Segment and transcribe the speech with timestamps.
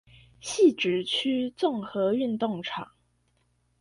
[0.41, 2.91] 汐止區綜合運動場